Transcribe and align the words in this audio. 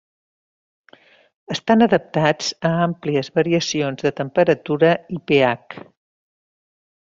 Estan 1.55 1.85
adaptats 1.87 2.47
a 2.71 2.73
àmplies 2.87 3.31
variacions 3.41 4.07
de 4.09 4.15
temperatura 4.23 4.93
i 5.19 5.21
pH. 5.29 5.81